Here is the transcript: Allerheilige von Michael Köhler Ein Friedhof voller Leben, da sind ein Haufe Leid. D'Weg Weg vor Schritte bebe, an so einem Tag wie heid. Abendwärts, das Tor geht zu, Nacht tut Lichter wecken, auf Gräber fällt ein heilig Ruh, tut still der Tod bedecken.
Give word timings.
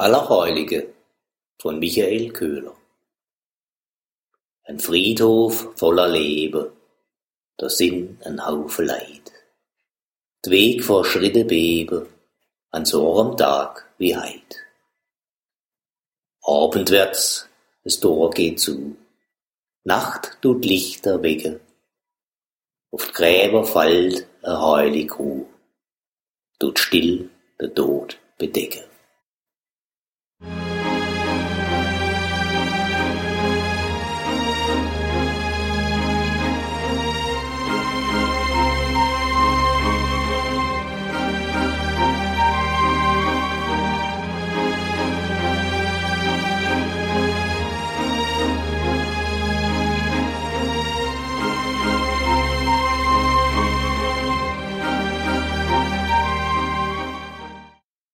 Allerheilige 0.00 0.94
von 1.60 1.80
Michael 1.80 2.32
Köhler 2.32 2.76
Ein 4.62 4.78
Friedhof 4.78 5.76
voller 5.76 6.08
Leben, 6.08 6.70
da 7.56 7.68
sind 7.68 8.24
ein 8.24 8.46
Haufe 8.46 8.84
Leid. 8.84 9.32
D'Weg 10.44 10.50
Weg 10.52 10.84
vor 10.84 11.04
Schritte 11.04 11.44
bebe, 11.44 12.06
an 12.70 12.84
so 12.84 13.20
einem 13.20 13.36
Tag 13.36 13.92
wie 13.98 14.16
heid. 14.16 14.58
Abendwärts, 16.42 17.48
das 17.82 17.98
Tor 17.98 18.30
geht 18.30 18.60
zu, 18.60 18.96
Nacht 19.82 20.38
tut 20.40 20.64
Lichter 20.64 21.24
wecken, 21.24 21.58
auf 22.92 23.12
Gräber 23.12 23.64
fällt 23.64 24.28
ein 24.44 24.60
heilig 24.60 25.18
Ruh, 25.18 25.48
tut 26.60 26.78
still 26.78 27.30
der 27.58 27.74
Tod 27.74 28.16
bedecken. 28.38 28.84